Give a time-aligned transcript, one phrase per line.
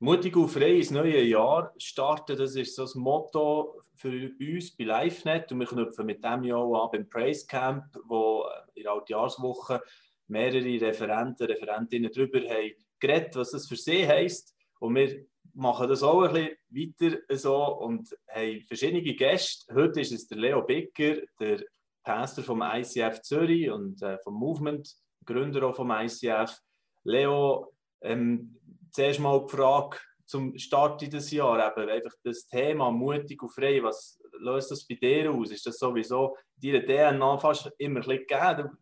[0.00, 4.84] Mutig und frei ins neue Jahr starten, das ist so das Motto für uns bei
[4.84, 8.92] LiveNet und wir knüpfen mit dem Jahr auch an beim Praise Camp, wo in der
[8.92, 9.82] Altjahrswoche
[10.28, 16.04] mehrere Referenten, Referentinnen darüber haben geredet, was das für sie heisst und wir machen das
[16.04, 19.74] auch ein bisschen weiter so und haben verschiedene Gäste.
[19.74, 21.64] Heute ist es der Leo Bicker, der
[22.04, 24.94] Pastor vom ICF Zürich und äh, vom Movement,
[25.24, 26.56] Gründer auch vom ICF.
[27.02, 28.57] Leo, ähm,
[28.98, 29.96] zuerst mal die Frage
[30.26, 34.96] zum Start dieses Jahr, eben einfach das Thema mutig und frei, was löst das bei
[34.96, 35.52] dir aus?
[35.52, 38.76] Ist das sowieso in deiner DNA fast immer ein bisschen gegeben?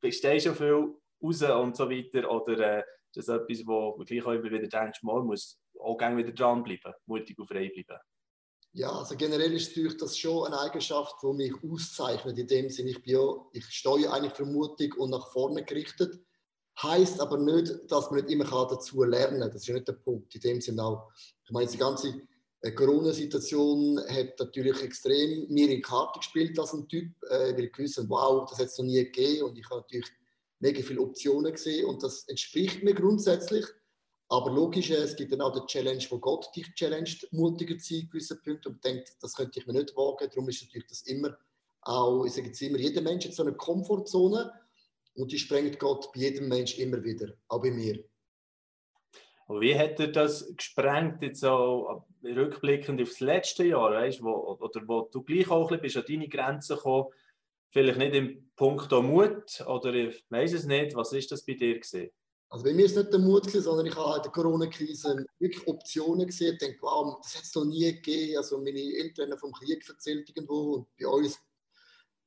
[0.00, 2.82] Du stehst schon viel raus und so weiter oder äh,
[3.14, 6.32] ist das etwas, wo du gleich auch immer wieder denkst, man muss auch gerne wieder
[6.32, 8.00] dranbleiben, mutig und frei bleiben?
[8.72, 12.38] Ja, also generell ist natürlich das schon eine Eigenschaft, die mich auszeichnet.
[12.38, 16.18] In dem Sinne, ich, bin ja, ich stehe eigentlich für mutig und nach vorne gerichtet.
[16.82, 19.50] Heißt aber nicht, dass man nicht immer dazu lernen kann.
[19.50, 20.34] Das ist nicht der Punkt.
[20.34, 21.10] In dem Sinne auch,
[21.44, 22.22] ich meine, die ganze
[22.60, 27.72] äh, Corona-Situation hat natürlich extrem mir in Karte gespielt als ein Typ, äh, weil ich
[27.72, 30.08] gewusst wow, das hat es noch nie gegeben und ich habe natürlich
[30.60, 33.64] mega viele Optionen gesehen und das entspricht mir grundsätzlich.
[34.28, 38.08] Aber logisch, es gibt dann auch die Challenge, wo Gott dich challenged, mutiger zu sein,
[38.10, 40.28] gewissen Punkten und denkt, das könnte ich mir nicht wagen.
[40.28, 41.36] Darum ist natürlich das immer
[41.82, 44.52] auch, ich sage jetzt immer, jeder Mensch hat so eine Komfortzone
[45.18, 48.04] und die sprengt Gott bei jedem Mensch immer wieder, auch bei mir.
[49.48, 54.82] Und wie hat er das gesprengt, jetzt so rückblickend aufs letzte Jahr, weißt, wo, oder
[54.86, 57.08] wo du gleich auch ein bisschen bist an deine Grenzen gekommen,
[57.70, 61.78] vielleicht nicht im Punkt Mut, oder ich weiß es nicht, was ist das bei dir
[61.80, 62.10] gesehen?
[62.50, 65.26] Also bei mir ist es nicht der Mut, gewesen, sondern ich habe in der Corona-Krise
[65.38, 66.54] wirklich Optionen gesehen.
[66.54, 68.38] Ich denke, wow, das hat es noch nie gegeben.
[68.38, 71.38] Also meine Eltern haben vom Krieg erzählt irgendwo und bei uns,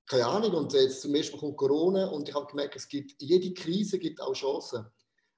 [0.08, 0.54] keine Ahnung.
[0.54, 4.00] Und jetzt zum ersten Mal kommt Corona und ich habe gemerkt, es gibt, jede Krise
[4.00, 4.86] gibt auch Chancen.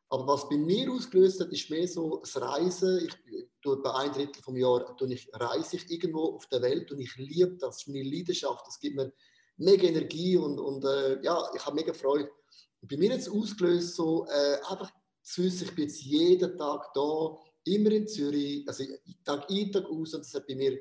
[0.10, 3.08] Aber was bei mir ausgelöst hat, ist mehr so das Reisen.
[3.08, 7.00] Ich tue bei ein Drittel vom Jahr ich, reise ich irgendwo auf der Welt und
[7.00, 7.70] ich liebe das.
[7.70, 8.68] Das ist meine Leidenschaft.
[8.68, 9.12] Das gibt mir
[9.58, 12.30] mega Energie und, und äh, ja, ich habe mega Freude.
[12.82, 14.92] Und bei mir jetzt ausgelöst, so äh, einfach
[15.24, 18.84] zu wissen, ich bin jetzt jeden Tag da, immer in Zürich, also
[19.24, 20.78] Tag ein, Tag aus, und das hat bei mir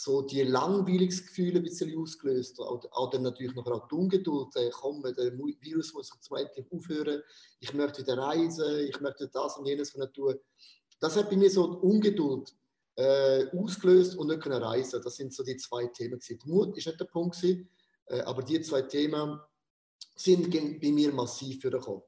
[0.00, 2.60] so die Langweilungsgefühle ein bisschen ausgelöst.
[2.60, 7.20] Auch, dann natürlich noch die Ungeduld, äh, komm, der Virus muss zum endlich aufhören,
[7.58, 10.36] ich möchte wieder reisen, ich möchte das und jenes von tun.
[11.00, 12.54] Das hat bei mir so die Ungeduld
[12.94, 15.02] äh, ausgelöst und nicht können reisen.
[15.02, 16.20] Das sind so die zwei Themen.
[16.20, 17.68] Die Mut ist nicht der Punkt, gewesen,
[18.06, 19.40] äh, aber die zwei Themen
[20.14, 22.02] sind bei mir massiv vorgekommen.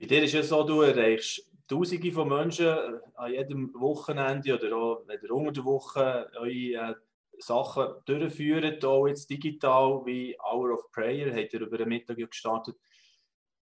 [0.00, 2.66] Bei dir ist es so, du erreichst Tausende von Menschen
[3.14, 6.94] an jedem Wochenende oder auch ihr unter der Woche eure äh,
[7.38, 12.74] Sachen durchführt, auch jetzt digital wie Hour of Prayer, habt ihr über den Mittag gestartet.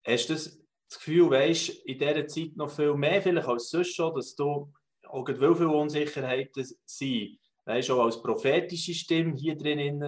[0.06, 0.60] Hast du das,
[0.94, 4.72] Gefühl, weißt in dieser Zeit noch viel mehr vielleicht als sonst schon, dass du
[5.08, 10.04] auch weil viele Unsicherheiten sind, weißt auch als prophetische Stimme hier drin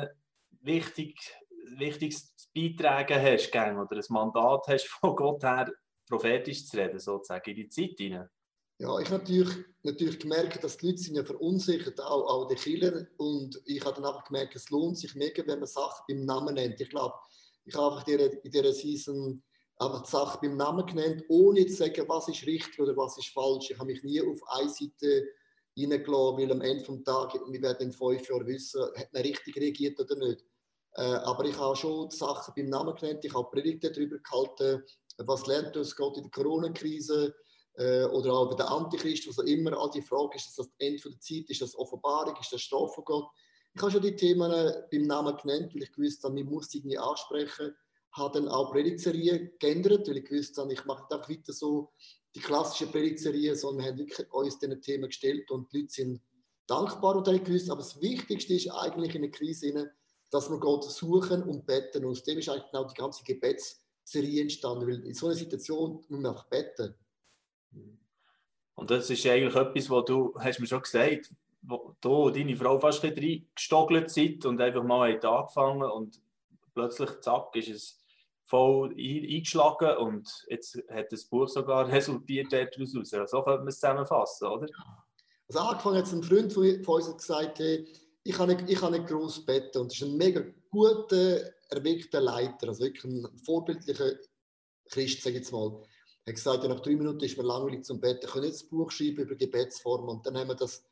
[0.61, 1.17] wichtig,
[1.77, 5.71] wichtiges beitragen hast oder ein Mandat hast von Gott her,
[6.07, 8.29] prophetisch zu reden, sozusagen, in die Zeit hinein?
[8.79, 12.55] Ja, ich habe natürlich, natürlich gemerkt, dass die Leute sind ja verunsichert, auch, auch die
[12.55, 13.07] Killer.
[13.17, 16.55] Und ich habe dann einfach gemerkt, es lohnt sich mega, wenn man Sachen beim Namen
[16.55, 16.79] nennt.
[16.79, 17.15] Ich glaube,
[17.65, 19.41] ich habe einfach in dieser Season
[19.79, 23.29] einfach die Sachen beim Namen genannt, ohne zu sagen, was ist richtig oder was ist
[23.29, 23.71] falsch.
[23.71, 25.27] Ich habe mich nie auf eine Seite
[25.77, 29.55] reingelassen, weil am Ende des Tages, wir werden in fünf Jahren wissen, hat man richtig
[29.57, 30.43] reagiert oder nicht.
[30.93, 34.83] Äh, aber ich habe schon die Sachen beim Namen genannt, ich habe Predigten darüber gehalten,
[35.25, 37.35] was lernt uns Gott in der Corona-Krise
[37.77, 40.69] äh, oder auch bei der Antichrist, was auch immer, all die Fragen, ist das das
[40.77, 43.29] Ende der Zeit, ist das Offenbarung, ist das Strafe von Gott?
[43.73, 46.69] Ich habe schon die Themen äh, beim Namen genannt, weil ich gewusst habe, ich muss
[46.69, 47.75] sie irgendwie ansprechen.
[48.13, 51.91] Habe dann auch Predigtserien geändert, weil ich gewusst habe, ich mache einfach weiter so
[52.33, 56.21] die klassische Predigtserie, sondern wir haben wirklich uns diesen Themen gestellt und die Leute sind
[56.67, 59.91] dankbar und haben gewusst, aber das Wichtigste ist eigentlich in der Krise,
[60.31, 62.03] dass wir Gott suchen und beten.
[62.03, 63.23] Und aus dem ist eigentlich genau die ganze
[64.07, 66.95] Gebetsserie entstanden, weil in so einer Situation muss man einfach beten.
[68.75, 71.31] Und das ist eigentlich etwas, was du, hast mir schon gesagt,
[71.61, 76.21] wo du und deine Frau fast ein bisschen reingestogelt seid und einfach mal angefangen und
[76.73, 77.99] plötzlich, zack, ist es
[78.45, 82.91] voll eingeschlagen und jetzt hat das Buch sogar resultiert daraus.
[83.29, 84.67] So könnte man es zusammenfassen, oder?
[85.49, 87.87] Also angefangen hat ein Freund von uns gesagt, hey,
[88.23, 89.79] ich kann nicht, ich kann nicht gross beten.
[89.79, 94.13] Und das ist ein mega guter, erweckter Leiter, also wirklich ein vorbildlicher
[94.89, 95.83] Christ, sage ich jetzt mal.
[96.25, 98.25] Er hat gesagt, ja, nach drei Minuten ist mir langweilig zum Beten.
[98.25, 100.09] Ich kann jetzt ein Buch schreiben über Gebetsformen.
[100.09, 100.83] Und dann haben wir das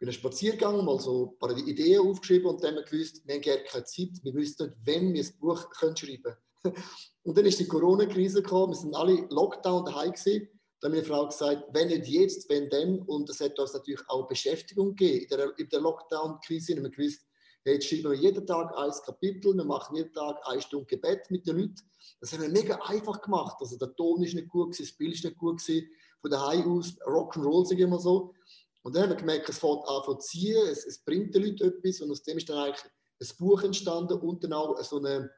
[0.00, 3.34] bei einem Spaziergang mal so ein paar Ideen aufgeschrieben und dann haben wir gewusst, wir
[3.34, 4.10] haben gar keine Zeit.
[4.22, 6.22] Wir wussten nicht, wenn wir ein Buch können schreiben
[6.62, 6.76] können.
[7.24, 8.72] Und dann ist die Corona-Krise gekommen.
[8.72, 10.48] Wir sind alle Lockdown daheim gewesen.
[10.80, 13.00] dann hat meine Frau gesagt, wenn nicht jetzt, wenn dann.
[13.00, 15.26] Und es hat uns natürlich auch Beschäftigung gegeben.
[15.28, 17.27] In der, der Lockdown-Krise haben wir gewusst,
[17.64, 21.46] jetzt schreiben wir jeden Tag ein Kapitel, wir machen jeden Tag eine Stunde Gebet mit
[21.46, 21.90] den Leuten.
[22.20, 23.56] Das haben wir mega einfach gemacht.
[23.60, 25.60] Also der Ton ist nicht gut, das Bild ist nicht gut.
[25.60, 28.34] Von daheim aus, Rock'n'Roll, sage ich immer so.
[28.82, 31.68] Und dann haben wir gemerkt, es fängt an zu ziehen, es, es bringt den Leuten
[31.68, 32.84] etwas und aus dem ist dann eigentlich
[33.20, 35.30] ein Buch entstanden und dann auch so eine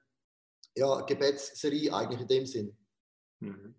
[0.77, 2.77] ja, Gebetsserie eigentlich in dem Sinn.
[3.41, 3.75] Mhm.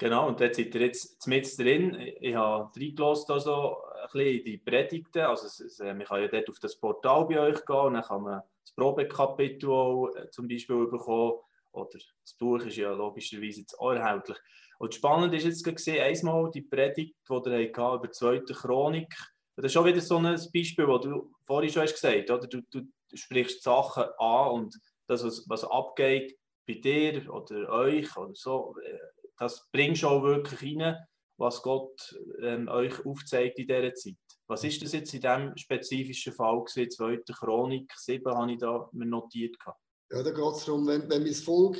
[0.00, 1.94] Genau, und dort seid ihr jetzt mit drin.
[2.20, 3.76] Ich habe reingelassen also
[4.14, 5.20] in die Predigten.
[5.20, 7.92] Also es, es, äh, man kann ja dort auf das Portal bei euch gehen und
[7.92, 11.34] dann kann man das Probekapitel auch, äh, zum Beispiel bekommen.
[11.72, 14.38] Oder das Buch ist ja logischerweise jetzt auch erhältlich.
[14.78, 19.14] Und spannend ist jetzt gesehen, einmal die Predigt, die ihr habt über die zweite Chronik.
[19.54, 22.54] Das ist schon wieder so ein Beispiel, das du vorhin schon hast gesagt hast.
[22.54, 28.16] Du, du, du sprichst Sachen an und das, was, was abgeht bei dir oder euch
[28.16, 28.98] oder so, äh,
[29.40, 30.96] das bringst du auch wirklich rein,
[31.38, 34.16] was Gott ähm, euch aufzeigt in dieser Zeit.
[34.46, 36.90] Was ist das jetzt in diesem spezifischen Fall gewesen?
[36.90, 39.58] Zweite Chronik 7 habe ich da notiert.
[39.58, 39.80] Gehabt.
[40.12, 41.78] Ja, da geht es darum, wenn, wenn mein Volk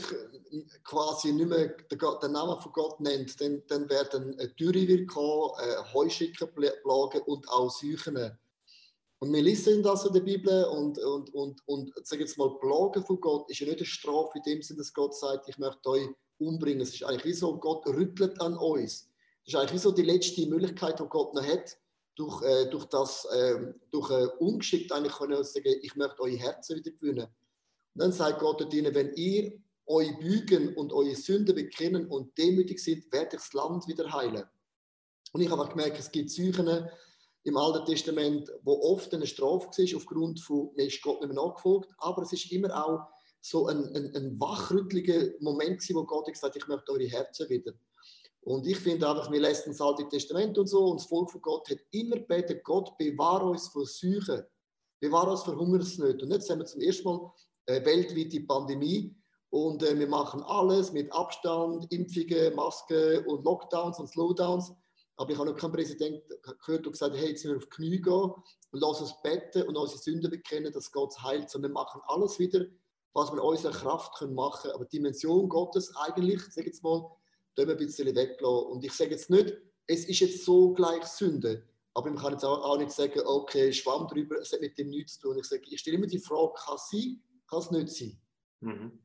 [0.53, 5.51] äh, quasi nicht mehr den, Namen von Gott nennt, dann, dann werden Dürre wird kommen,
[5.59, 8.39] äh, Heuschreckenplagen und auch Seuchen.
[9.19, 13.05] Und wir lesen das in der Bibel und, und, und, und sag jetzt mal, Plagen
[13.05, 15.91] von Gott ist ja nicht eine Strafe in dem Sinne, dass Gott sagt, ich möchte
[15.91, 16.09] euch
[16.41, 16.81] umbringen.
[16.81, 19.09] Es ist eigentlich wie so, Gott rüttelt an uns.
[19.45, 21.79] Das ist eigentlich wie so die letzte Möglichkeit, die Gott noch hat,
[22.17, 26.77] durch, äh, durch das, äh, durch äh, ungeschickt eigentlich können sagen, ich möchte eure Herzen
[26.77, 27.27] wieder gewinnen.
[27.95, 29.53] Und dann sagt Gott ihnen, wenn ihr
[29.87, 34.45] euch bügen und eure Sünden bekennen und demütig sind, werde ich das Land wieder heilen.
[35.33, 36.89] Und ich habe gemerkt, es gibt Seuchen
[37.43, 41.43] im Alten Testament, wo oft eine Strafe war, aufgrund von, mir ist Gott nicht mehr
[41.43, 43.01] nachgefolgt, aber es ist immer auch
[43.41, 47.73] so ein, ein, ein wachrüttliger Moment wo Gott gesagt hat, ich möchte eure Herzen wieder.
[48.43, 51.43] Und ich finde einfach, wir lesen das Alte Testament und so, und das Volk von
[51.43, 54.43] Gott hat immer gebeten, Gott bewahre uns vor Seuchen,
[54.99, 56.23] bewahre uns vor Hungersnöten.
[56.23, 57.33] Und jetzt haben wir zum ersten Mal
[57.67, 59.15] äh, weltweit Pandemie
[59.51, 64.73] und äh, wir machen alles mit Abstand, Impfungen, Masken und Lockdowns und Slowdowns.
[65.17, 66.23] Aber ich habe noch keinen Präsidenten
[66.65, 68.33] gehört, der gesagt hat, hey, jetzt müssen wir auf die Knie gehen
[68.73, 71.51] und lass uns beten und unsere Sünden bekennen, dass Gott heilt.
[71.51, 72.65] Sondern wir machen alles wieder
[73.13, 74.75] was wir in unserer Kraft können machen können.
[74.75, 77.11] Aber die Dimension Gottes eigentlich, sage jetzt mal,
[77.55, 78.67] da wir ein bisschen weglassen.
[78.71, 81.65] Und ich sage jetzt nicht, es ist jetzt so gleich Sünde.
[81.95, 85.19] Aber man kann jetzt auch, nicht sagen, okay, Schwamm drüber, es hat mit dem nichts
[85.19, 85.39] zu tun.
[85.39, 88.21] Ich sage, ich stelle immer die Frage, kann es sein, kann es nicht sein?
[88.61, 89.01] Mhm.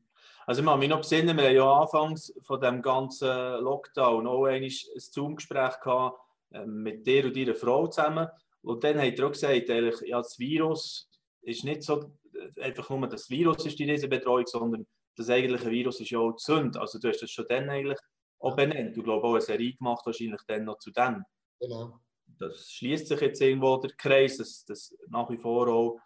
[0.46, 4.70] Also ich mich noch besinnen, wir haben ja anfangs von dem ganzen Lockdown auch ein
[4.70, 6.20] Zoom-Gespräch gehabt
[6.52, 8.28] äh, mit dir und deiner Frau zusammen.
[8.62, 11.10] Und dann hat er auch gesagt, ja, das Virus
[11.42, 12.12] ist nicht so
[12.60, 16.42] einfach nur das Virus ist die Riesenbetreuung, sondern das eigentliche Virus ist ja auch die
[16.42, 16.80] Sünde.
[16.80, 17.98] Also du hast das schon dann eigentlich
[18.38, 18.96] auch benannt.
[18.96, 21.24] Du glaubst auch eine Serie gemacht, wahrscheinlich dann noch zu dem.
[21.60, 22.00] Genau.
[22.38, 25.98] Das schließt sich jetzt irgendwo der Kreis, dass, dass nach wie vor auch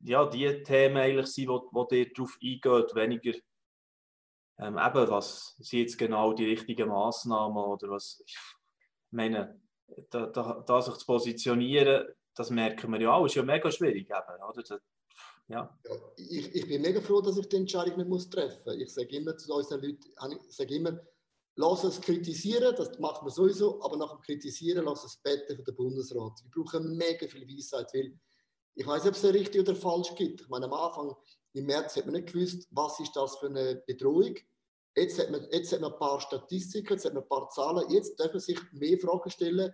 [0.00, 3.38] ja, die Themen eigentlich sind, wo, wo dir darauf eingeht, weniger
[4.58, 8.36] ähm, eben, was sind jetzt genau die richtigen Massnahmen oder was, ich
[9.10, 9.60] meine,
[10.10, 14.08] da, da, da sich zu positionieren, das merken wir ja auch, ist ja mega schwierig
[14.10, 14.80] eben, oder?
[15.48, 15.78] Ja.
[15.84, 18.76] ja ich, ich, bin mega froh, dass ich die Entscheidung nicht muss treffen muss.
[18.76, 20.06] Ich sage immer zu unseren Leuten,
[20.48, 21.00] ich sage immer,
[21.56, 25.62] lass uns kritisieren, das macht man sowieso, aber nach dem Kritisieren lass uns beten für
[25.62, 26.42] den Bundesrat.
[26.42, 28.18] Wir brauchen mega viel Weisheit, weil
[28.74, 30.40] ich weiß nicht, ob es richtig oder falsch gibt.
[30.40, 31.14] Ich meine, am Anfang,
[31.52, 34.34] im März, hat man nicht gewusst, was ist das für eine Bedrohung.
[34.96, 37.90] Jetzt hat man, jetzt hat man ein paar Statistiken, jetzt hat man ein paar Zahlen.
[37.90, 39.72] Jetzt darf man sich mehr Fragen stellen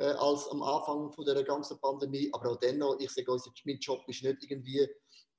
[0.00, 2.30] äh, als am Anfang von der ganzen Pandemie.
[2.32, 4.88] Aber auch dennoch, ich sage uns, mein Job ist nicht irgendwie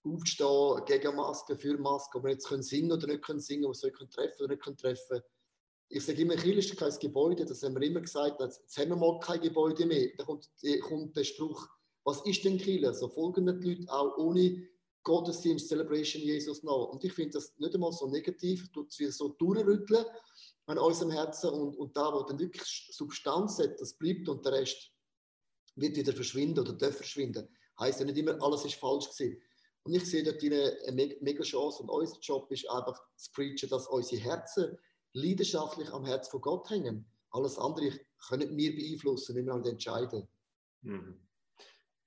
[0.04, 3.72] aufstehen gegen Masken, für Masken, ob wir jetzt können singen oder nicht können singen, ob
[3.72, 5.22] wir es können treffen oder nicht können treffen.
[5.90, 8.96] Ich sage immer, Kiel ist kein Gebäude, das haben wir immer gesagt, jetzt haben wir
[8.96, 10.10] mal kein Gebäude mehr.
[10.18, 10.48] Da kommt,
[10.84, 11.68] kommt der Spruch,
[12.04, 12.82] was ist denn Kiel?
[12.82, 14.68] So also folgen die Leute auch ohne
[15.04, 16.90] Gottesdienst, Celebration Jesus nach.
[16.90, 20.06] Und ich finde das nicht einmal so negativ, tut es so durchrütteln
[20.72, 24.54] an unserem Herzen und, und da, wo dann wirklich Substanz hat, das bleibt und der
[24.54, 24.92] Rest
[25.76, 27.48] wird wieder verschwinden oder darf verschwinden.
[27.80, 29.42] Heißt ja nicht immer, alles ist falsch gewesen.
[29.84, 33.88] Und ich sehe dort eine mega Chance und unser Job ist einfach zu preachen, dass
[33.88, 34.78] unsere Herzen
[35.14, 37.06] leidenschaftlich am Herz von Gott hängen.
[37.32, 37.92] Alles andere
[38.28, 40.28] können wir beeinflussen, wenn wir halt entscheiden.
[40.82, 41.20] Mhm.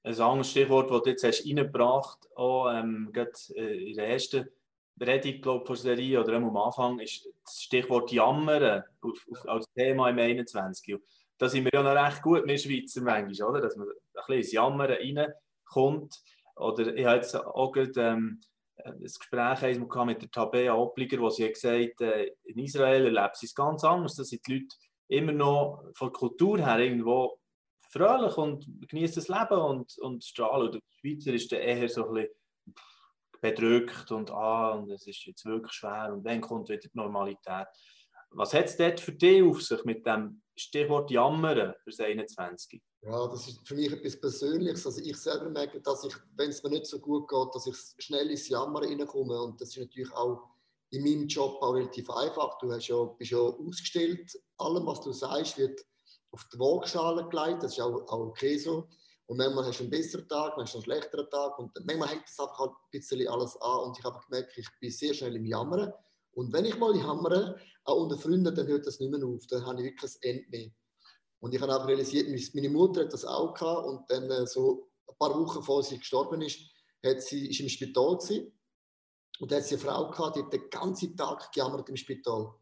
[0.04, 4.48] Ein anderes Stichwort, das du jetzt hast reingebracht hast, auch ähm, äh, in der ersten
[4.98, 10.10] Predigt glaube der Serie oder am Anfang, ist das Stichwort Jammern auf, auf, als Thema
[10.10, 10.98] im 21.
[11.38, 13.60] da sind wir ja noch recht gut, wir Schweizer manchmal, oder?
[13.60, 16.22] dass man ein bisschen ins Jammern reinkommt.
[16.56, 18.40] Oder ich habe jetzt auch gerade, ähm,
[18.84, 23.46] ein Gespräch mit der Tabea Obliger, wo sie gesagt hat, äh, in Israel erlebt sie
[23.46, 24.16] es ganz anders.
[24.16, 24.76] Da sind die Leute
[25.08, 27.38] immer noch von der Kultur her irgendwo
[27.90, 30.66] fröhlich und genießt das Leben und, und strahlen.
[30.66, 32.34] Und der Schweizer ist dann eher so ein bisschen
[33.44, 37.66] bedrückt und ah, und es ist jetzt wirklich schwer und dann kommt wieder die Normalität.
[38.30, 42.82] Was hat es dort für dich auf sich mit dem Stichwort Jammern für das 21?
[43.02, 44.86] Ja, das ist für mich etwas Persönliches.
[44.86, 47.76] Also ich selber merke, dass ich, wenn es mir nicht so gut geht, dass ich
[47.98, 49.38] schnell ins Jammern reinkomme.
[49.42, 50.42] Und das ist natürlich auch
[50.90, 52.56] in meinem Job auch relativ einfach.
[52.58, 54.32] Du hast ja, bist ja ausgestellt.
[54.56, 55.84] Allem, was du sagst, wird
[56.30, 57.62] auf die Waagschale gelegt.
[57.62, 58.88] Das ist auch, auch okay so.
[59.26, 61.58] Und manchmal hast du einen besseren Tag, manchmal einen schlechteren Tag.
[61.58, 63.80] Und manchmal hängt das einfach halt ein bisschen alles an.
[63.80, 65.92] Und ich habe gemerkt, ich bin sehr schnell im Jammern.
[66.32, 69.46] Und wenn ich mal jammere, auch unter Freunden, dann hört das nicht mehr auf.
[69.46, 70.70] Dann habe ich wirklich ein Ende mehr.
[71.40, 73.86] Und ich habe auch realisiert, meine Mutter hat das auch gehabt.
[73.86, 76.58] Und dann äh, so ein paar Wochen bevor sie gestorben ist,
[77.04, 78.52] hat sie, ist im Spital gewesen.
[79.40, 82.54] Und da hat sie eine Frau gehabt, die hat den ganzen Tag gejammert im Spital.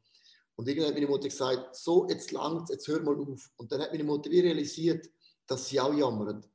[0.56, 3.50] Und irgendwann hat meine Mutter gesagt, so, jetzt langt jetzt hör mal auf.
[3.56, 5.08] Und dann hat meine Mutter wie realisiert,
[5.46, 6.48] dass sie auch jammert.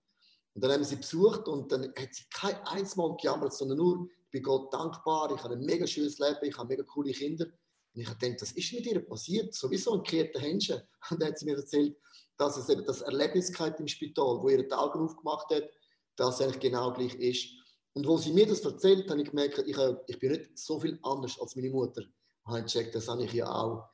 [0.57, 3.77] Und dann haben wir sie besucht und dann hat sie kein einziges Mal gejammert, sondern
[3.77, 7.11] nur, ich bin Gott dankbar, ich habe ein mega schönes Leben, ich habe mega coole
[7.11, 7.45] Kinder.
[7.45, 9.53] Und ich habe gedacht, was ist mit ihr passiert?
[9.53, 10.81] Sowieso ein gekehrter Händchen.
[11.11, 11.95] Und dann hat sie mir erzählt,
[12.37, 15.69] dass es eben das Erlebnis im Spital, wo ihre Augen aufgemacht hat,
[16.15, 17.49] dass es eigentlich genau gleich ist.
[17.93, 20.97] Und wo sie mir das erzählt, habe ich gemerkt, ich, ich bin nicht so viel
[21.03, 22.01] anders als meine Mutter.
[22.45, 23.87] Und habe gecheckt, das habe ich ja auch.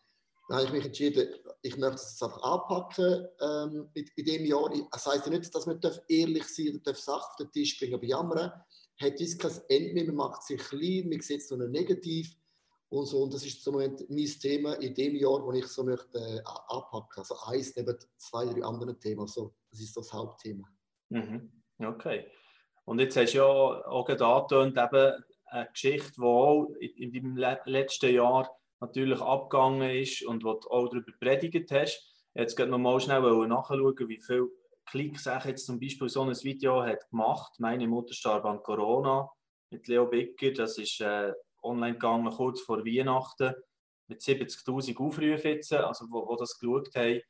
[0.47, 1.27] Dann habe ich mich entschieden,
[1.62, 4.69] ich möchte es einfach anpacken ähm, in, in dem Jahr.
[4.91, 7.95] Das heisst ja nicht, dass man ehrlich sein darf oder Sachen auf den Tisch bringen,
[7.95, 8.51] aber jammern
[9.00, 12.35] hat uns kein Ende mehr, man macht sich klein, man sieht es nur negativ
[12.89, 13.23] und so.
[13.23, 16.41] Und das ist zum Moment mein Thema in dem Jahr, wo ich so möchte äh,
[16.67, 17.17] anpacken.
[17.17, 19.21] Also eins neben zwei, drei anderen Themen.
[19.21, 20.67] Also, das ist das Hauptthema.
[21.09, 21.63] Mhm.
[21.79, 22.27] Okay.
[22.85, 28.13] Und jetzt hast du ja auch gerade eben eine Geschichte, die auch in deinem letzten
[28.13, 28.50] Jahr
[28.83, 32.05] natürlich abgegangen ist und wo du auch darüber predigt hast.
[32.33, 34.49] Jetzt geht noch mal schnell nachschauen, wie viele
[34.85, 37.53] Klicks ich jetzt zum Beispiel so ein Video hat gemacht.
[37.59, 39.29] Meine Mutter starb an Corona
[39.69, 40.51] mit Leo Bicker.
[40.51, 43.53] Das ist äh, online gegangen kurz vor Weihnachten
[44.07, 47.21] mit 70.000 Aufrufen jetzt, also wo, wo das geschaut haben.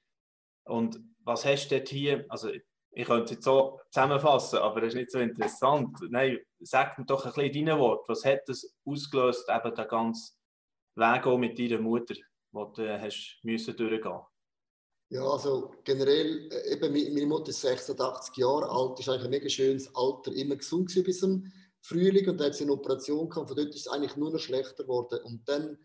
[0.65, 2.25] Und was hast du dort hier?
[2.29, 5.95] Also ich könnte es jetzt so zusammenfassen, aber das ist nicht so interessant.
[6.09, 8.05] Nein, sag mir doch ein bisschen deine Worte.
[8.07, 10.33] Was hat das ausgelöst, eben der ganze
[10.95, 12.15] Weg auch mit deiner Mutter,
[12.51, 14.21] wo du äh, hast müssen durchgehen
[15.09, 19.49] Ja, also generell, äh, eben meine Mutter ist 86 Jahre alt, ist eigentlich ein mega
[19.49, 23.57] schönes Alter, immer gesund bis zum Frühling und dann hat sie eine Operation gehabt, von
[23.57, 25.19] dort ist es eigentlich nur noch schlechter geworden.
[25.23, 25.77] Und dann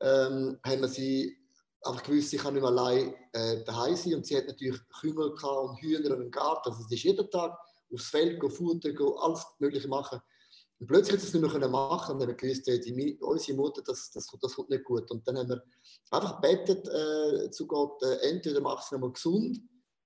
[0.00, 1.36] ähm, haben wir sie
[1.82, 5.30] einfach gewusst, sie kann nicht mehr allein äh, daheim sein und sie hat natürlich Kümmel
[5.30, 7.58] und Hühner einen Garten, also sie ist jeden Tag
[7.92, 10.20] aufs Feld, go Futter, go alles Mögliche machen.
[10.80, 14.26] Und plötzlich hat es nicht mehr machen und haben gewusst, die, unsere Mutter, das, das,
[14.40, 15.10] das kommt nicht gut.
[15.10, 15.62] Und dann haben wir
[16.10, 19.60] einfach gebetet äh, zu Gott, äh, entweder mach sie nochmal gesund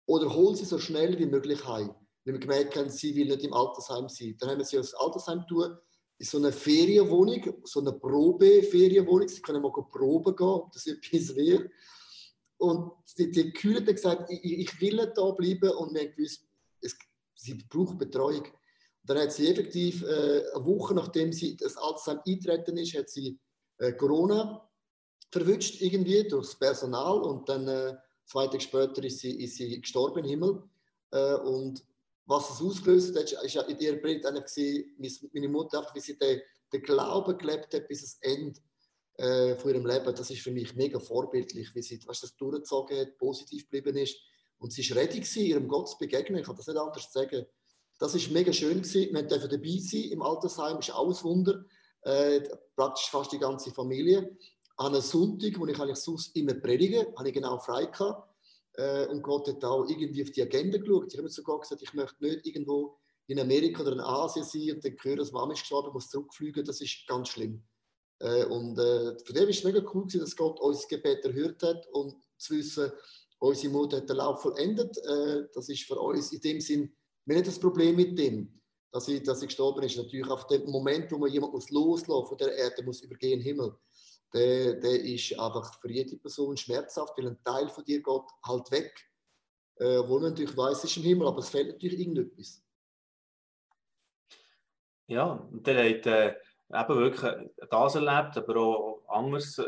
[0.06, 1.94] oder hol sie so schnell wie möglich heim.
[2.24, 4.36] Wenn wir gemerkt haben, sie will nicht im Altersheim sein.
[4.40, 5.76] Dann haben wir sie aufs Altersheim tun,
[6.18, 9.28] in so eine Ferienwohnung, so eine Probe-Ferienwohnung.
[9.28, 11.70] Sie können mal proben gehen, ob das etwas wäre.
[12.56, 16.44] Und die, die Kühle hat gesagt, ich, ich will da bleiben und wir haben gewusst,
[16.80, 16.96] es,
[17.36, 18.44] sie braucht Betreuung.
[19.04, 23.38] Dann hat sie effektiv äh, eine Woche nachdem sie das Altersheim eintreten ist, hat sie
[23.78, 24.68] äh, Corona
[25.30, 30.20] verwünscht irgendwie durchs Personal und dann äh, zwei Tage später ist sie, ist sie gestorben
[30.20, 30.62] im Himmel.
[31.10, 31.84] Äh, und
[32.26, 34.94] was es ausgelöst hat, ist ja in ihrer einer gesehen,
[35.32, 36.40] meine Mutter einfach, wie sie den,
[36.72, 38.60] den Glauben gelebt hat bis das Ende
[39.16, 40.14] äh, von ihrem Leben.
[40.14, 44.16] Das ist für mich mega vorbildlich, wie sie was das durchgezogen hat, positiv geblieben ist.
[44.58, 46.40] Und sie ist ready ihrem Gott zu begegnen.
[46.40, 47.44] Ich kann das nicht anders sagen.
[47.98, 49.14] Das ist mega schön gewesen.
[49.14, 51.64] Wir durften dabei sein im Altersheim, ist alles Wunder.
[52.02, 52.42] Äh,
[52.76, 54.36] praktisch fast die ganze Familie.
[54.76, 58.28] An einem Sonntag, wo ich eigentlich sonst immer predige, habe ich genau frei gehabt.
[58.74, 61.12] Äh, und Gott hat auch irgendwie auf die Agenda geschaut.
[61.12, 64.84] Ich habe sogar gesagt, ich möchte nicht irgendwo in Amerika oder in Asien sein und
[64.84, 66.64] dann hören, dass Mama ist gestorben, muss zurückfliegen.
[66.64, 67.62] Das ist ganz schlimm.
[68.18, 71.62] Äh, und äh, von dem ist es mega cool gewesen, dass Gott unser Gebet erhört
[71.62, 72.90] hat und zu wissen,
[73.38, 74.98] unsere Mutter hat den Lauf vollendet.
[74.98, 76.94] Äh, das ist für uns in dem Sinn
[77.26, 78.60] wir haben das Problem mit dem,
[78.92, 79.96] dass sie, dass gestorben ist.
[79.96, 83.74] Natürlich auf dem Moment, wo man jemanden muss von der Erde, muss übergehen Himmel,
[84.32, 88.70] der, der ist einfach für jede Person schmerzhaft, weil ein Teil von dir geht halt
[88.70, 88.92] weg,
[89.76, 92.62] äh, wo man natürlich weiß, es ist im Himmel, aber es fehlt natürlich irgendetwas.
[95.06, 96.34] Ja, und der hat äh,
[96.72, 97.32] eben wirklich
[97.70, 99.60] das erlebt, aber auch anders.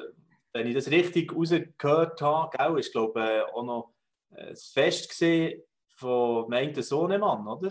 [0.52, 3.94] Wenn ich das richtig rausgehört habe, gell, ist glaube ich auch noch
[4.30, 5.62] äh, das Fest gesehen
[5.96, 7.70] von meinem Sohnemann, oder?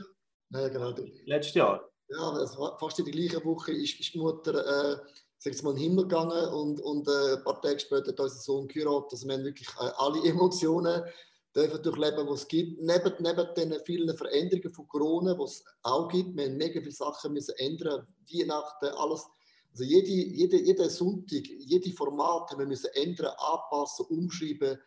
[0.49, 0.93] Ja, genau.
[1.25, 1.89] Letztes Jahr.
[2.09, 4.97] Ja, war fast in der gleichen Woche ist, ist die Mutter äh,
[5.37, 8.37] sechs Mal in den Himmel gegangen und, und äh, ein paar Tage später hat unser
[8.37, 9.11] Sohn geheiratet.
[9.11, 11.03] Also wir haben wirklich äh, alle Emotionen
[11.55, 12.81] dürfen durchleben, die es gibt.
[12.81, 16.91] Neben, neben den vielen Veränderungen von Corona, die es auch gibt, wir haben mega viele
[16.91, 19.25] Sachen müssen ändern, Weihnachten, alles.
[19.71, 24.79] Also jede, jede, jeden Sonntag, jede Format haben wir müssen ändern, anpassen, umschreiben,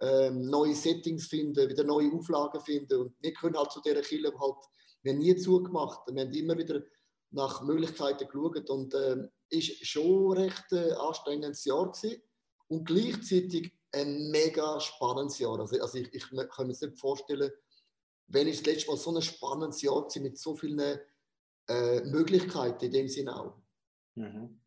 [0.00, 3.00] ähm, neue Settings finden, wieder neue Auflagen finden.
[3.00, 4.56] Und wir können halt zu dieser Kille halt,
[5.02, 6.00] wir haben nie zugemacht.
[6.12, 6.82] Wir haben immer wieder
[7.30, 12.22] nach Möglichkeiten geschaut und äh, ist schon recht äh, anstrengendes Jahr gewesen.
[12.68, 15.58] Und gleichzeitig ein mega spannendes Jahr.
[15.58, 17.50] Also, also ich, ich kann mir nicht vorstellen,
[18.28, 21.00] wenn ich das letzte Mal so ein spannendes Jahr war mit so vielen
[21.68, 23.56] äh, Möglichkeiten in dem Sinne auch.
[24.14, 24.59] Mhm.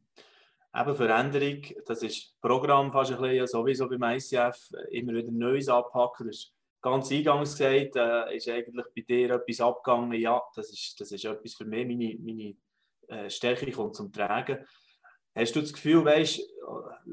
[0.76, 6.26] Eben Veränderung, das ist Programm fast ein bisschen, sowieso beim ICF, immer wieder Neues abpacken.
[6.26, 11.00] Das ist ganz eingangs gesagt, äh, ist eigentlich bei dir etwas abgegangen, ja, das ist,
[11.00, 12.56] das ist etwas für mich, meine, meine
[13.08, 14.66] äh, Stärke kommt zum Tragen.
[15.36, 16.42] Hast du das Gefühl, weißt,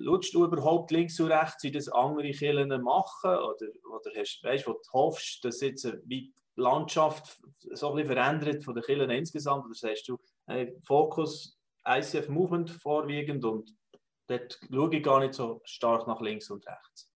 [0.05, 3.31] schaust du überhaupt links und rechts, wie das andere Kirchen machen?
[3.31, 7.39] Oder, oder hast, weißt, wo du hoffst, dass jetzt die Landschaft
[7.73, 9.65] so ein bisschen verändert von den Kirchen insgesamt?
[9.65, 13.75] Oder sagst du, hey, Fokus ICF Movement vorwiegend und
[14.27, 17.11] dort schaue ich gar nicht so stark nach links und rechts?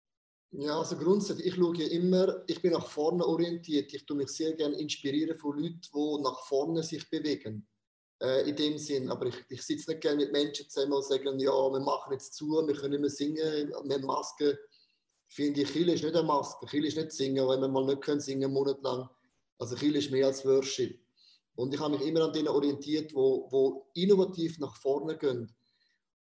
[0.57, 3.93] Ja, also grundsätzlich, ich schaue immer, ich bin nach vorne orientiert.
[3.93, 7.67] Ich tue mich sehr gerne inspirieren von Leuten, die nach vorne sich bewegen
[8.23, 9.11] äh, in dem Sinn.
[9.11, 12.35] Aber ich, ich sitze nicht gerne mit Menschen zusammen und sage, ja, wir machen jetzt
[12.35, 14.57] zu, wir können nicht mehr singen, wir haben Masken.
[15.27, 18.03] Finde ich, Chile ist nicht eine Maske, Chile ist nicht singen, wenn wir mal nicht
[18.03, 19.09] können singen, einen Monat lang.
[19.59, 21.04] Also Chile ist mehr als Worship.
[21.57, 25.55] Und ich habe mich immer an denen orientiert, wo, wo innovativ nach vorne gehen.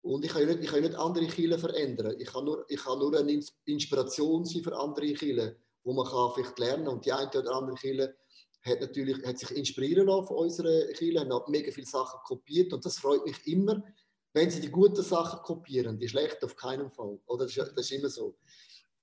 [0.01, 2.15] Und ich kann nicht, ich kann nicht andere Chile verändern.
[2.19, 6.31] Ich kann, nur, ich kann nur eine Inspiration sein für andere Chile, wo man kann
[6.35, 6.93] vielleicht lernen kann.
[6.95, 8.15] Und die eine oder andere Chile
[8.63, 12.85] hat, natürlich, hat sich inspirieren lassen von unserer Kirche, hat mega viele Sachen kopiert und
[12.85, 13.83] das freut mich immer,
[14.33, 17.19] wenn sie die guten Sachen kopieren, die schlechten auf keinen Fall.
[17.25, 18.35] Oder das, ist, das ist immer so.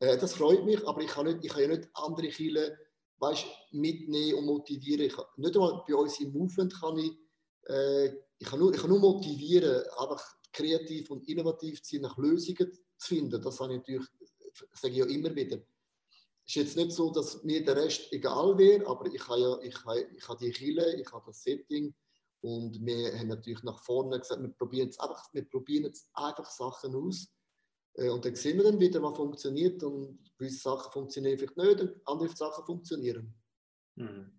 [0.01, 2.77] Äh, das freut mich, aber ich kann, nicht, ich kann ja nicht andere Kirchen
[3.21, 5.07] weißt, mitnehmen und motivieren.
[5.07, 7.13] Ich nicht einmal bei uns im Movement kann ich,
[7.69, 8.07] äh,
[8.39, 12.73] ich, kann nur, ich kann nur motivieren, einfach kreativ und innovativ zu sein, nach Lösungen
[12.97, 13.41] zu finden.
[13.41, 14.09] Das habe ich natürlich,
[14.73, 15.61] sage ich ja immer wieder
[16.51, 19.85] ist jetzt nicht so, dass mir der Rest egal wäre, aber ich habe ja ich
[19.85, 21.95] habe, ich habe die Kille, ich habe das Setting
[22.41, 26.51] und wir haben natürlich nach vorne gesagt, wir probieren jetzt einfach, wir probieren jetzt einfach
[26.51, 27.29] Sachen aus
[27.95, 32.01] und dann sehen wir dann wieder, was funktioniert und gewisse Sachen funktionieren vielleicht nicht und
[32.07, 33.35] andere Sachen funktionieren.
[33.97, 34.33] Mhm.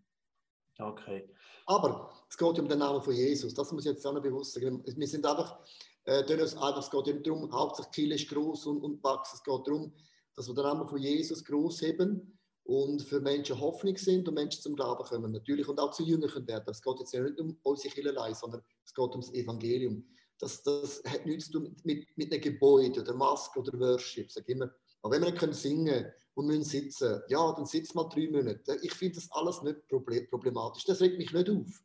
[0.80, 1.30] Okay.
[1.66, 4.54] Aber es geht um den Namen von Jesus, das muss ich jetzt auch noch bewusst
[4.54, 4.84] sagen.
[4.86, 5.60] Wir sind einfach,
[6.06, 9.68] äh, einfach es geht nicht darum, hauptsächlich Kiel ist groß und, und wächst, es geht
[9.68, 9.94] darum,
[10.36, 14.62] dass wir den Namen von Jesus groß heben und für Menschen Hoffnung sind und Menschen
[14.62, 15.32] zum Glauben kommen.
[15.32, 16.70] Natürlich und auch zu Jüngern werden.
[16.70, 20.06] Es geht jetzt nicht um unsere Kirchenlei, sondern es geht ums Evangelium.
[20.42, 24.32] Das, das hat nichts zu tun mit, mit einem Gebäude oder Maske oder Worship.
[24.32, 24.72] Sag immer,
[25.04, 28.80] aber wenn wir nicht singen können und müssen sitzen, ja, dann sitzt mal drei Monate.
[28.82, 29.88] Ich finde das alles nicht
[30.30, 30.84] problematisch.
[30.86, 31.84] Das regt mich nicht auf.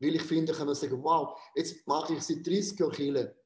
[0.00, 3.36] Weil ich finde, kann man sagen, wow, jetzt mache ich seit 30 Jahren Kirche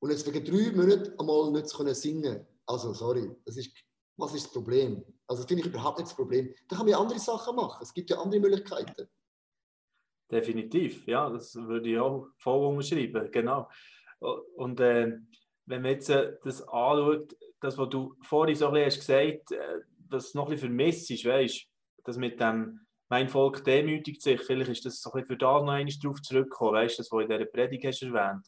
[0.00, 2.46] und jetzt wegen drei Monaten einmal nicht zu singen.
[2.66, 3.70] Also, sorry, das ist
[4.16, 5.02] was ist das Problem?
[5.26, 6.54] Also, das finde ich überhaupt nicht das Problem.
[6.68, 7.78] Da kann man ja andere Sachen machen.
[7.82, 9.08] Es gibt ja andere Möglichkeiten.
[10.30, 13.68] Definitiv, ja, das würde ich auch voll unterschreiben, genau.
[14.56, 15.18] Und äh,
[15.66, 19.52] wenn man jetzt äh, das anschaut, das, was du vorhin so ein bisschen hast gesagt
[19.52, 21.66] äh, was noch ein bisschen vermisst ist, weißt
[22.04, 25.60] das mit dem, mein Volk demütigt sich, vielleicht ist das so ein bisschen für da
[25.60, 28.46] noch einmal drauf zurückgekommen, weißt du, das, was du in dieser Predigt hast erwähnt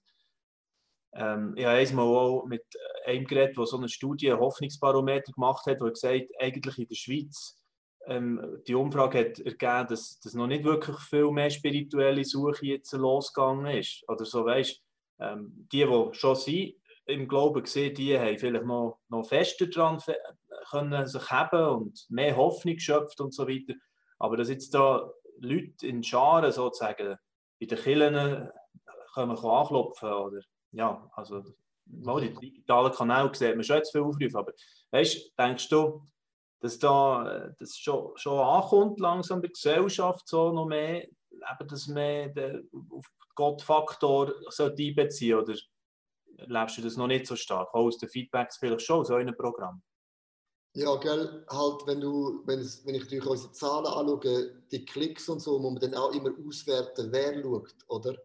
[1.14, 2.64] ähm, ich habe einmal auch mit
[3.04, 6.88] einem geredet, der so eine Studie, ein Hoffnungsbarometer gemacht hat, wo er gesagt eigentlich in
[6.88, 7.61] der Schweiz
[8.06, 12.92] ähm, die Umfrage hat ergeben, dass, dass noch nicht wirklich viel mehr spirituelle Suche jetzt
[12.92, 14.04] losgegangen ist.
[14.08, 14.82] Oder so, weißt
[15.20, 16.74] ähm, die, die schon sind,
[17.06, 19.98] im Glauben gesehen, die haben vielleicht noch, noch fester dran
[20.70, 23.74] können sich haben und mehr Hoffnung geschöpft und so weiter.
[24.18, 27.16] Aber dass jetzt da Leute in Scharen sozusagen
[27.58, 28.48] in den Kirchen
[29.14, 31.42] können anklopfen oder ja, also
[31.86, 34.52] mal die digitalen Kanäle sieht man schon jetzt viel Aufrufe, aber
[34.90, 36.02] weißt, denkst du,
[36.62, 42.32] dass da das schon, schon ankommt langsam der Gesellschaft so noch mehr, eben, dass man
[42.34, 45.54] den, auf den Gottfaktor einbeziehen oder
[46.46, 47.74] lebst du das noch nicht so stark?
[47.74, 49.82] Auch aus den Feedbacks vielleicht schon, so in einem Programm?
[50.74, 55.58] Ja, gell, halt, wenn, du, wenn, ich durch unsere Zahlen anschaue, die Klicks und so,
[55.58, 58.16] muss man dann auch immer auswerten, wer schaut, oder?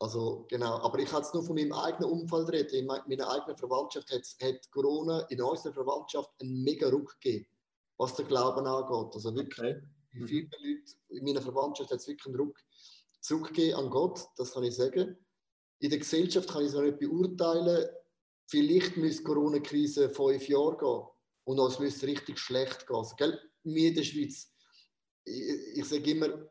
[0.00, 2.74] Also genau, aber ich kann es nur von meinem eigenen Umfeld reden.
[2.74, 7.46] In meiner eigenen Verwandtschaft hat Corona in unserer Verwandtschaft einen mega Ruck gegeben,
[8.02, 9.14] was den Glauben angeht.
[9.14, 9.82] Also wirklich, okay.
[10.12, 10.26] mhm.
[10.26, 12.58] viele Leute in meiner Verwandtschaft hat es wirklich einen Ruck
[13.20, 15.16] zurückgegeben an Gott, das kann ich sagen.
[15.78, 17.88] in der Gesellschaft kann ich es noch nicht beurteilen.
[18.48, 21.02] Vielleicht müsste die Corona-Krise fünf Jahre gehen
[21.44, 22.96] und es müsste richtig schlecht gehen.
[22.96, 23.38] Also, gell?
[23.64, 24.52] Wir in der Schweiz,
[25.24, 26.50] ich, ich sage immer,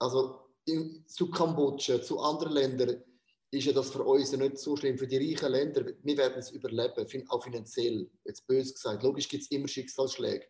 [0.00, 3.02] also in, zu Kambodscha, zu anderen Ländern,
[3.50, 4.98] ist ja das für uns nicht so schlimm.
[4.98, 9.02] Für die reichen Länder, wir werden es überleben, auch finanziell, jetzt bös gesagt.
[9.02, 10.46] Logisch gibt es immer Schicksalsschläge.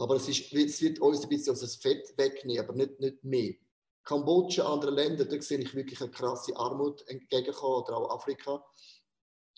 [0.00, 3.22] Aber es, ist, es wird uns ein bisschen aus das Fett wegnehmen, aber nicht, nicht
[3.22, 3.54] mehr.
[4.02, 8.64] Kambodscha, andere Länder, da sehe ich wirklich eine krasse Armut entgegenkommen, oder auch Afrika.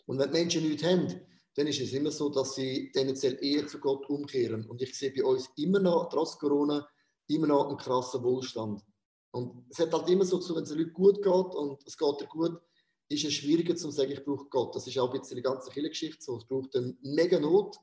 [0.07, 1.09] Und wenn die Menschen nichts haben,
[1.55, 4.69] dann ist es immer so, dass sie tendenziell eher zu Gott umkehren.
[4.69, 6.89] Und ich sehe bei uns immer noch, trotz Corona,
[7.29, 8.83] immer noch einen krassen Wohlstand.
[9.31, 11.97] Und es hat halt immer so zu, wenn es den Leuten gut geht und es
[11.97, 12.61] geht dir gut,
[13.09, 14.75] ist es schwieriger zu sagen, ich brauche Gott.
[14.75, 16.37] Das ist auch ein bisschen die ganze Kirchengeschichte so.
[16.37, 17.77] Es braucht eine mega Not.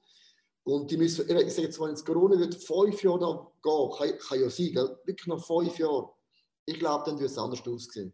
[0.70, 4.20] Und die müssen, ich sage jetzt, wenn es Corona wird, fünf Jahre noch gehen, kann,
[4.20, 5.00] kann ja sein, gell?
[5.04, 6.12] wirklich noch fünf Jahre.
[6.66, 8.14] Ich glaube, dann würde es anders aussehen.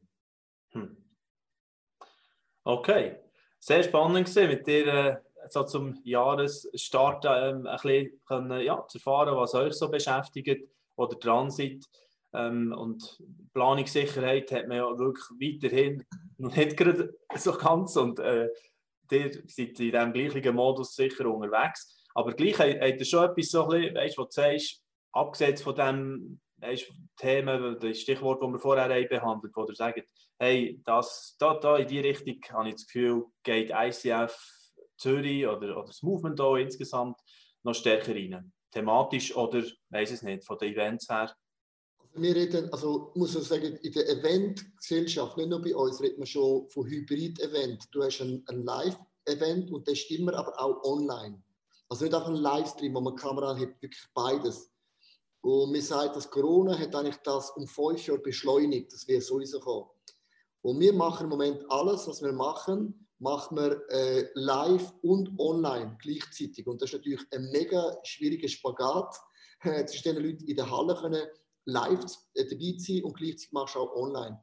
[0.72, 0.96] Hm.
[2.64, 3.18] Okay,
[3.60, 5.18] sehr spannend gesehen mit dir äh,
[5.50, 11.16] so zum Jahresstart ähm, ein bisschen können, ja, zu erfahren, was euch so beschäftigt oder
[11.18, 11.84] dran seid.
[12.34, 13.22] Ähm, und
[13.54, 15.26] Planungssicherheit hat man ja wirklich
[15.62, 16.06] weiterhin
[16.38, 17.98] noch nicht gerade so ganz.
[17.98, 18.48] Und äh,
[19.12, 22.05] ihr seid in diesem gleichen Modus sicher unterwegs.
[22.16, 26.40] Aber gleich hat er schon etwas so ein weißt, was du sagst, abgesehen von dem
[26.58, 30.02] weißt, Themen, das Stichwort, das wir vorher behandelt wo ihr sagt,
[30.40, 34.36] hey, das, da, da in die Richtung habe ich das Gefühl, geht ICF
[34.98, 37.20] Zürich oder, oder das Movement auch insgesamt
[37.64, 38.54] noch stärker rein.
[38.72, 41.36] Thematisch oder, weiß es nicht, von den Events her?
[42.18, 46.26] wir reden, also muss ich sagen, in der Eventgesellschaft, nicht nur bei uns, reden wir
[46.26, 47.84] schon von Hybrid-Event.
[47.92, 51.44] Du hast ein, ein Live-Event und das ist immer aber auch online.
[51.90, 54.72] Also nicht einfach ein Livestream, wo man Kamera hat, wirklich beides.
[55.42, 59.60] Und mir sagt, dass Corona hat eigentlich das um fünf Jahre beschleunigt, das wäre sowieso
[59.60, 59.90] kommen.
[60.64, 65.98] Und wir machen im Moment alles, was wir machen, machen wir äh, live und online
[66.02, 66.66] gleichzeitig.
[66.66, 69.16] Und das ist natürlich ein mega schwieriger Spagat.
[69.64, 71.28] Jetzt den Leuten in der Halle können
[71.66, 74.42] live äh, dabei sein und gleichzeitig machst du auch online.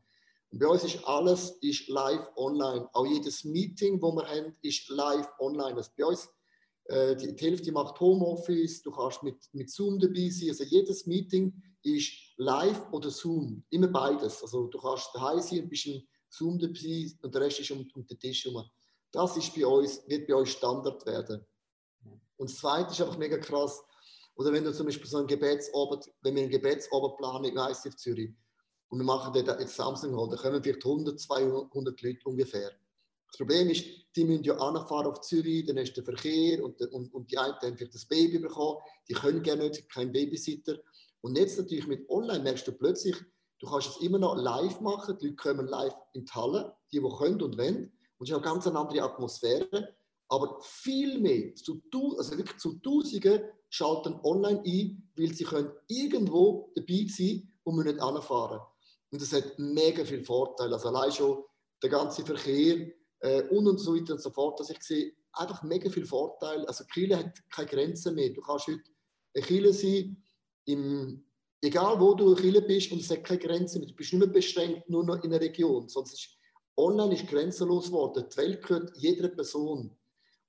[0.50, 2.88] Und bei uns ist alles ist live online.
[2.92, 5.76] Auch jedes Meeting, das wir haben, ist live online.
[5.76, 6.28] Also bei uns, äh,
[6.88, 10.50] die, die, Hälfte macht Homeoffice, du kannst mit, mit Zoom dabei sein.
[10.50, 13.64] Also jedes Meeting ist live oder Zoom.
[13.70, 14.42] Immer beides.
[14.42, 17.88] Also du kannst daheim sein und bist im Zoom dabei und der Rest ist um,
[17.94, 18.64] um den Tisch herum.
[19.10, 21.44] Das ist bei uns, wird bei uns Standard werden.
[22.36, 23.82] Und das Zweite ist einfach mega krass,
[24.34, 27.96] oder wenn du zum Beispiel so ein Gebetsabend, wenn wir einen Gebetsabend planen in ICF
[27.96, 28.34] Zürich
[28.88, 32.72] und wir machen den jetzt Samstag dann kommen vielleicht 100, 200 Leute ungefähr.
[33.32, 37.14] Das Problem ist, die müssen ja anfahren auf Zürich, dann ist der Verkehr und, und,
[37.14, 40.78] und die einen haben vielleicht das Baby bekommen, die können gerne nicht, kein Babysitter.
[41.22, 43.16] Und jetzt natürlich mit Online merkst du plötzlich,
[43.58, 47.00] du kannst es immer noch live machen, die Leute kommen live in die Halle, die,
[47.00, 47.90] die können und wollen.
[48.18, 49.94] Und es ist auch ganz eine andere Atmosphäre.
[50.28, 51.82] Aber viel mehr, zu,
[52.18, 57.88] also wirklich zu Tausenden schalten online ein, weil sie können irgendwo dabei sein und müssen
[57.88, 58.60] nicht anfahren.
[59.10, 60.74] Und das hat mega viele Vorteile.
[60.74, 61.44] Also allein schon
[61.82, 62.92] der ganze Verkehr
[63.22, 64.61] äh, und, und so weiter und so fort.
[64.61, 66.66] Also ich sehe einfach mega viele Vorteile.
[66.68, 68.30] Also Kiel hat keine Grenzen mehr.
[68.30, 68.82] Du kannst heute
[69.35, 70.22] ein Kiel sein,
[70.66, 71.24] im,
[71.62, 73.88] egal wo du ein Kiel bist, und es hat keine Grenzen mehr.
[73.88, 75.88] Du bist nicht mehr beschränkt nur noch in einer Region.
[75.88, 76.37] Sonst ist,
[76.76, 78.26] online ist grenzenlos geworden.
[78.30, 79.96] Die Welt gehört jeder Person.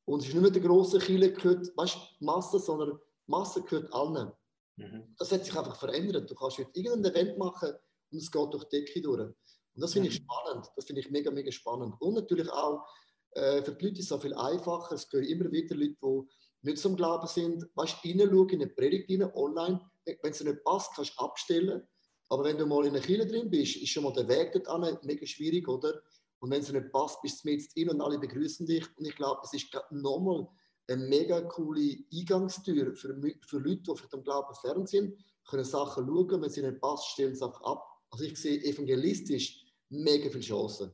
[0.06, 4.32] Und es ist nicht mehr der große Kiel gehört, weißt, Masse, sondern Masse gehört allen.
[4.76, 5.16] Mhm.
[5.18, 6.30] Das hat sich einfach verändert.
[6.30, 7.74] Du kannst heute irgendein Event machen
[8.12, 9.34] und es geht durch die Decke durch.
[9.76, 10.68] Und das finde ich spannend.
[10.76, 11.96] Das finde ich mega, mega spannend.
[12.00, 12.86] Und natürlich auch
[13.32, 14.96] äh, für die Leute ist es so viel einfacher.
[14.96, 16.22] Es gehören immer wieder Leute, die
[16.62, 17.68] nicht zum Glauben sind.
[17.76, 19.82] Weißt du, reinschauen in eine Predigt rein, online.
[20.06, 21.82] Wenn es dir nicht passt, kannst du abstellen.
[22.30, 25.04] Aber wenn du mal in einer Kirche drin bist, ist schon mal der Weg dort
[25.04, 26.02] mega schwierig, oder?
[26.40, 28.86] Und wenn es dir nicht passt, bist du mit in und alle begrüßen dich.
[28.98, 30.48] Und ich glaube, es ist nochmal
[30.88, 33.16] eine mega coole Eingangstür für,
[33.48, 37.08] für Leute, die für den Glauben fern sind, können Sachen schauen, wenn sie nicht passt,
[37.08, 37.86] stellen sie einfach ab.
[38.10, 39.63] Also ich sehe evangelistisch
[39.94, 40.94] mega viele Chancen.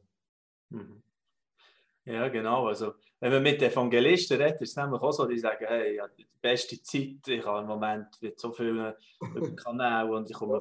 [0.69, 1.01] Mhm.
[2.05, 2.67] Ja, genau.
[2.67, 6.07] Also, wenn man mit Evangelisten redet, ist es nämlich auch so, die sagen, hey, ja,
[6.07, 8.93] die beste Zeit, ich habe im Moment mit so vielen
[9.55, 10.59] Kanälen und ich komme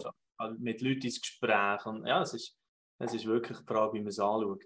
[0.59, 1.87] mit Leuten ins Gespräch.
[1.87, 2.57] Und ja, es ist,
[2.99, 4.63] es ist wirklich die Frage, wie man es anschaut.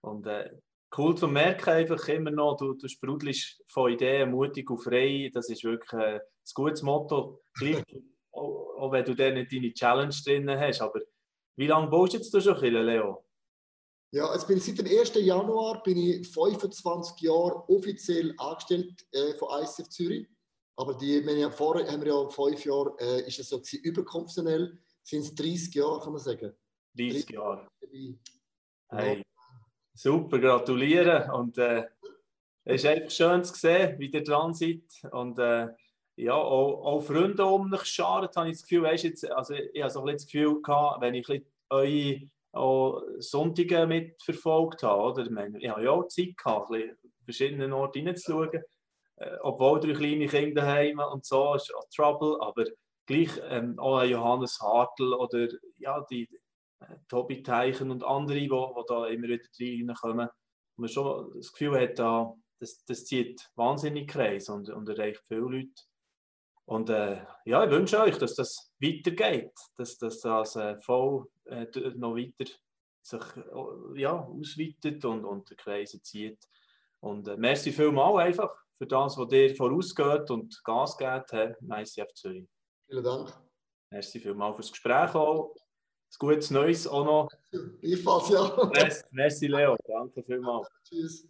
[0.00, 0.50] Und äh,
[0.96, 5.30] cool zu merken, einfach immer noch, du, du sprudelst von Ideen mutig und frei.
[5.32, 6.20] Das ist wirklich äh, ein
[6.54, 7.42] gutes Motto.
[8.32, 10.80] auch, auch, wenn du da nicht deine Challenge drin hast.
[10.80, 11.00] Aber
[11.56, 13.24] wie lange baust du jetzt schon Kille, Leo?
[14.12, 15.14] Ja, jetzt bin ich seit dem 1.
[15.14, 20.28] Januar bin ich 25 Jahre offiziell angestellt äh, von ICF Zürich.
[20.76, 23.80] Aber die, wir ja vorher haben wir ja fünf Jahre, äh, ist es so gewesen,
[23.82, 26.52] überkonfessionell, sind es 30 Jahre, kann man sagen.
[26.96, 27.68] 30 Jahre.
[28.88, 29.22] Hey.
[29.94, 31.30] Super, gratulieren.
[31.30, 31.84] Und äh,
[32.64, 34.82] es ist einfach schön zu sehen, wie ihr dran seid.
[35.12, 35.68] Und äh,
[36.16, 39.80] ja, auch, auch Freunde um mich scharen, habe ich das Gefühl, weißt, jetzt, also ich
[39.80, 41.28] habe so ein das Gefühl gehabt, wenn ich
[41.70, 42.20] eure
[42.52, 45.22] auch Sonntage mitverfolgt habe, oder?
[45.24, 48.62] Ich, meine, ich habe ja auch Zeit gehabt, ein bisschen verschiedenen Orten hineinzuschauen.
[49.16, 52.64] Äh, obwohl drei kleine Kinder daheim und so, ist auch Trouble, aber
[53.06, 55.48] gleich ähm, auch Johannes Hartl oder
[55.78, 56.28] ja, die
[56.80, 60.28] äh, Tobi Teichen und andere, die da immer wieder reinkommen,
[60.76, 65.40] man schon das Gefühl hat, da, das, das zieht wahnsinnig Kreis und, und erreicht viele
[65.40, 65.82] Leute.
[66.66, 72.16] Und äh, ja, ich wünsche euch, dass das weitergeht, dass, das äh, voll äh, noch
[72.16, 72.50] weiter
[73.02, 76.38] sich äh, ja, ausweitet und, und die Kreise zieht.
[77.00, 82.14] Und äh, merci vielmals einfach für das, was ihr vorausgeht und Gas gebt, Herr ICF
[82.14, 82.48] Zürich.
[82.86, 83.32] Vielen Dank.
[83.90, 85.54] Merci vielmals fürs Gespräch auch.
[85.54, 87.28] Ein gutes Neues auch noch.
[87.80, 88.70] Ich fasse ja.
[89.10, 89.76] Merci, Leo.
[89.86, 90.68] Danke vielmals.
[90.84, 91.28] Tschüss.